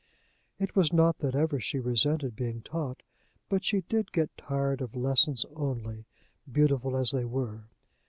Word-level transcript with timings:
It 0.57 0.75
was 0.75 0.91
not 0.91 1.19
that 1.19 1.35
ever 1.35 1.59
she 1.59 1.79
resented 1.79 2.35
being 2.35 2.63
taught; 2.63 3.03
but 3.49 3.63
she 3.63 3.81
did 3.81 4.11
get 4.11 4.35
tired 4.35 4.81
of 4.81 4.95
lessons 4.95 5.45
only, 5.55 6.05
beautiful 6.51 6.97
as 6.97 7.11
they 7.11 7.23
were. 7.25 7.65